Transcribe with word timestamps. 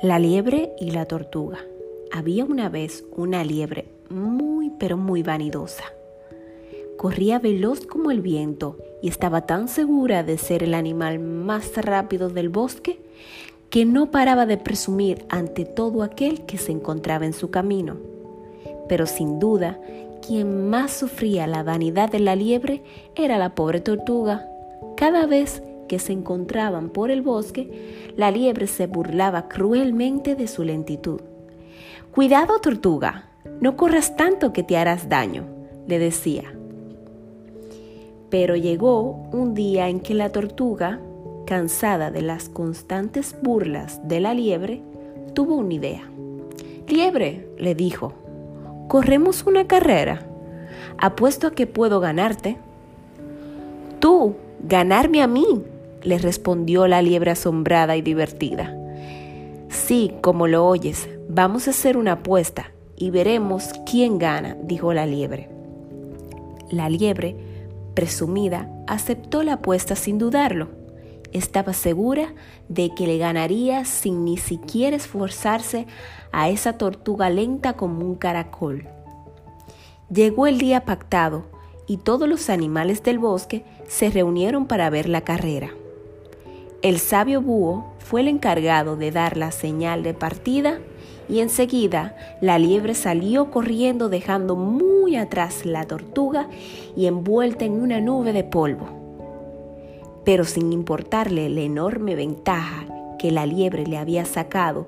La 0.00 0.20
liebre 0.20 0.70
y 0.78 0.92
la 0.92 1.06
tortuga. 1.06 1.58
Había 2.12 2.44
una 2.44 2.68
vez 2.68 3.04
una 3.16 3.42
liebre 3.42 3.86
muy 4.08 4.70
pero 4.78 4.96
muy 4.96 5.24
vanidosa. 5.24 5.82
Corría 6.96 7.40
veloz 7.40 7.84
como 7.84 8.12
el 8.12 8.20
viento 8.20 8.76
y 9.02 9.08
estaba 9.08 9.40
tan 9.40 9.66
segura 9.66 10.22
de 10.22 10.38
ser 10.38 10.62
el 10.62 10.74
animal 10.74 11.18
más 11.18 11.76
rápido 11.78 12.28
del 12.28 12.48
bosque 12.48 13.00
que 13.70 13.84
no 13.84 14.12
paraba 14.12 14.46
de 14.46 14.56
presumir 14.56 15.24
ante 15.30 15.64
todo 15.64 16.04
aquel 16.04 16.46
que 16.46 16.58
se 16.58 16.70
encontraba 16.70 17.26
en 17.26 17.32
su 17.32 17.50
camino. 17.50 17.96
Pero 18.88 19.04
sin 19.04 19.40
duda, 19.40 19.80
quien 20.24 20.70
más 20.70 20.92
sufría 20.92 21.48
la 21.48 21.64
vanidad 21.64 22.08
de 22.08 22.20
la 22.20 22.36
liebre 22.36 22.84
era 23.16 23.36
la 23.36 23.56
pobre 23.56 23.80
tortuga. 23.80 24.48
Cada 24.96 25.26
vez 25.26 25.60
que 25.88 25.98
se 25.98 26.12
encontraban 26.12 26.90
por 26.90 27.10
el 27.10 27.22
bosque, 27.22 28.12
la 28.16 28.30
liebre 28.30 28.66
se 28.66 28.86
burlaba 28.86 29.48
cruelmente 29.48 30.36
de 30.36 30.46
su 30.46 30.62
lentitud. 30.62 31.20
Cuidado, 32.12 32.60
tortuga, 32.60 33.30
no 33.60 33.76
corras 33.76 34.16
tanto 34.16 34.52
que 34.52 34.62
te 34.62 34.76
harás 34.76 35.08
daño, 35.08 35.44
le 35.86 35.98
decía. 35.98 36.44
Pero 38.30 38.56
llegó 38.56 39.28
un 39.32 39.54
día 39.54 39.88
en 39.88 40.00
que 40.00 40.14
la 40.14 40.30
tortuga, 40.30 41.00
cansada 41.46 42.10
de 42.10 42.22
las 42.22 42.48
constantes 42.48 43.34
burlas 43.42 44.06
de 44.06 44.20
la 44.20 44.34
liebre, 44.34 44.82
tuvo 45.34 45.56
una 45.56 45.74
idea. 45.74 46.10
Liebre, 46.88 47.48
le 47.58 47.74
dijo, 47.74 48.12
corremos 48.88 49.46
una 49.46 49.66
carrera. 49.66 50.26
Apuesto 50.98 51.46
a 51.46 51.52
que 51.52 51.66
puedo 51.66 52.00
ganarte. 52.00 52.56
Tú, 54.00 54.34
ganarme 54.60 55.22
a 55.22 55.26
mí, 55.26 55.64
le 56.02 56.18
respondió 56.18 56.86
la 56.86 57.02
liebre 57.02 57.30
asombrada 57.30 57.96
y 57.96 58.02
divertida. 58.02 58.74
Sí, 59.68 60.14
como 60.22 60.46
lo 60.46 60.66
oyes, 60.66 61.08
vamos 61.28 61.66
a 61.66 61.70
hacer 61.70 61.96
una 61.96 62.12
apuesta 62.12 62.72
y 62.96 63.10
veremos 63.10 63.70
quién 63.88 64.18
gana, 64.18 64.56
dijo 64.62 64.92
la 64.92 65.06
liebre. 65.06 65.48
La 66.70 66.88
liebre, 66.88 67.36
presumida, 67.94 68.70
aceptó 68.86 69.42
la 69.42 69.54
apuesta 69.54 69.96
sin 69.96 70.18
dudarlo. 70.18 70.68
Estaba 71.32 71.74
segura 71.74 72.34
de 72.68 72.94
que 72.94 73.06
le 73.06 73.18
ganaría 73.18 73.84
sin 73.84 74.24
ni 74.24 74.38
siquiera 74.38 74.96
esforzarse 74.96 75.86
a 76.32 76.48
esa 76.48 76.74
tortuga 76.78 77.28
lenta 77.28 77.74
como 77.74 78.04
un 78.04 78.14
caracol. 78.14 78.88
Llegó 80.10 80.46
el 80.46 80.58
día 80.58 80.84
pactado 80.86 81.44
y 81.86 81.98
todos 81.98 82.28
los 82.28 82.48
animales 82.50 83.02
del 83.02 83.18
bosque 83.18 83.64
se 83.88 84.10
reunieron 84.10 84.66
para 84.66 84.88
ver 84.90 85.08
la 85.08 85.20
carrera. 85.20 85.70
El 86.80 87.00
sabio 87.00 87.42
búho 87.42 87.86
fue 87.98 88.20
el 88.20 88.28
encargado 88.28 88.96
de 88.96 89.10
dar 89.10 89.36
la 89.36 89.50
señal 89.50 90.04
de 90.04 90.14
partida 90.14 90.78
y 91.28 91.40
enseguida 91.40 92.16
la 92.40 92.56
liebre 92.60 92.94
salió 92.94 93.50
corriendo 93.50 94.08
dejando 94.08 94.54
muy 94.54 95.16
atrás 95.16 95.66
la 95.66 95.88
tortuga 95.88 96.48
y 96.96 97.06
envuelta 97.06 97.64
en 97.64 97.72
una 97.72 98.00
nube 98.00 98.32
de 98.32 98.44
polvo. 98.44 98.86
Pero 100.24 100.44
sin 100.44 100.72
importarle 100.72 101.48
la 101.48 101.62
enorme 101.62 102.14
ventaja 102.14 102.86
que 103.18 103.32
la 103.32 103.44
liebre 103.44 103.84
le 103.84 103.98
había 103.98 104.24
sacado, 104.24 104.86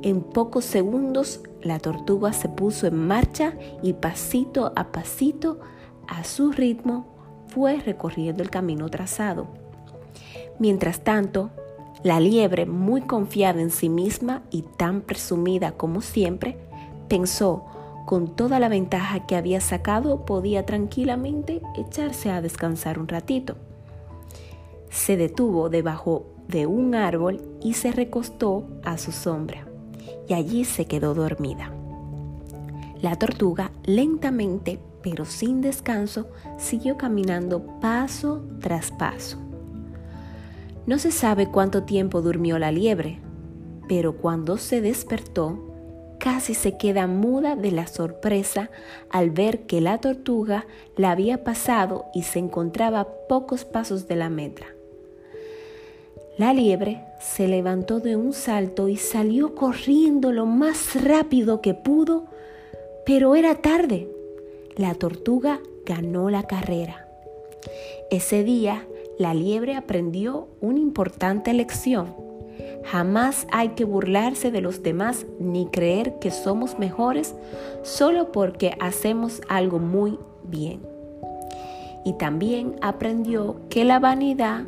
en 0.00 0.22
pocos 0.22 0.64
segundos 0.64 1.42
la 1.60 1.78
tortuga 1.78 2.32
se 2.32 2.48
puso 2.48 2.86
en 2.86 3.06
marcha 3.06 3.52
y 3.82 3.92
pasito 3.92 4.72
a 4.76 4.92
pasito, 4.92 5.60
a 6.06 6.24
su 6.24 6.52
ritmo, 6.52 7.06
fue 7.48 7.76
recorriendo 7.76 8.42
el 8.42 8.48
camino 8.48 8.88
trazado. 8.88 9.67
Mientras 10.58 11.00
tanto, 11.00 11.50
la 12.02 12.20
liebre, 12.20 12.66
muy 12.66 13.02
confiada 13.02 13.60
en 13.60 13.70
sí 13.70 13.88
misma 13.88 14.42
y 14.50 14.62
tan 14.62 15.00
presumida 15.00 15.72
como 15.72 16.00
siempre, 16.00 16.58
pensó, 17.08 17.64
con 18.06 18.34
toda 18.34 18.58
la 18.58 18.68
ventaja 18.68 19.26
que 19.26 19.36
había 19.36 19.60
sacado, 19.60 20.24
podía 20.24 20.64
tranquilamente 20.64 21.60
echarse 21.76 22.30
a 22.30 22.40
descansar 22.40 22.98
un 22.98 23.08
ratito. 23.08 23.56
Se 24.90 25.16
detuvo 25.16 25.68
debajo 25.68 26.24
de 26.48 26.66
un 26.66 26.94
árbol 26.94 27.42
y 27.62 27.74
se 27.74 27.92
recostó 27.92 28.64
a 28.82 28.96
su 28.96 29.12
sombra, 29.12 29.66
y 30.26 30.34
allí 30.34 30.64
se 30.64 30.86
quedó 30.86 31.14
dormida. 31.14 31.70
La 33.02 33.16
tortuga 33.16 33.70
lentamente, 33.84 34.78
pero 35.02 35.24
sin 35.24 35.60
descanso, 35.60 36.28
siguió 36.58 36.96
caminando 36.96 37.62
paso 37.80 38.42
tras 38.60 38.90
paso. 38.90 39.47
No 40.88 40.98
se 40.98 41.12
sabe 41.12 41.50
cuánto 41.50 41.82
tiempo 41.82 42.22
durmió 42.22 42.58
la 42.58 42.72
liebre, 42.72 43.18
pero 43.88 44.16
cuando 44.16 44.56
se 44.56 44.80
despertó, 44.80 45.62
casi 46.18 46.54
se 46.54 46.78
queda 46.78 47.06
muda 47.06 47.56
de 47.56 47.72
la 47.72 47.86
sorpresa 47.86 48.70
al 49.10 49.28
ver 49.28 49.66
que 49.66 49.82
la 49.82 49.98
tortuga 49.98 50.66
la 50.96 51.10
había 51.10 51.44
pasado 51.44 52.06
y 52.14 52.22
se 52.22 52.38
encontraba 52.38 53.00
a 53.00 53.08
pocos 53.28 53.66
pasos 53.66 54.08
de 54.08 54.16
la 54.16 54.30
meta. 54.30 54.64
La 56.38 56.54
liebre 56.54 57.04
se 57.20 57.48
levantó 57.48 58.00
de 58.00 58.16
un 58.16 58.32
salto 58.32 58.88
y 58.88 58.96
salió 58.96 59.54
corriendo 59.54 60.32
lo 60.32 60.46
más 60.46 61.04
rápido 61.04 61.60
que 61.60 61.74
pudo, 61.74 62.28
pero 63.04 63.36
era 63.36 63.56
tarde. 63.56 64.08
La 64.74 64.94
tortuga 64.94 65.60
ganó 65.84 66.30
la 66.30 66.44
carrera. 66.44 67.06
Ese 68.10 68.42
día 68.42 68.86
la 69.18 69.34
liebre 69.34 69.74
aprendió 69.74 70.48
una 70.60 70.78
importante 70.78 71.52
lección. 71.52 72.14
Jamás 72.84 73.46
hay 73.50 73.70
que 73.70 73.84
burlarse 73.84 74.50
de 74.50 74.60
los 74.60 74.82
demás 74.82 75.26
ni 75.38 75.66
creer 75.66 76.18
que 76.20 76.30
somos 76.30 76.78
mejores 76.78 77.34
solo 77.82 78.32
porque 78.32 78.76
hacemos 78.80 79.42
algo 79.48 79.78
muy 79.78 80.18
bien. 80.44 80.80
Y 82.04 82.14
también 82.14 82.76
aprendió 82.80 83.56
que 83.68 83.84
la 83.84 83.98
vanidad 83.98 84.64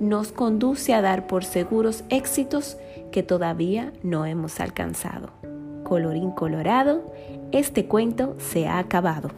nos 0.00 0.32
conduce 0.32 0.94
a 0.94 1.02
dar 1.02 1.26
por 1.26 1.44
seguros 1.44 2.02
éxitos 2.08 2.76
que 3.12 3.22
todavía 3.22 3.92
no 4.02 4.26
hemos 4.26 4.58
alcanzado. 4.58 5.30
Colorín 5.84 6.30
colorado, 6.32 7.12
este 7.52 7.86
cuento 7.86 8.34
se 8.38 8.66
ha 8.66 8.78
acabado. 8.78 9.30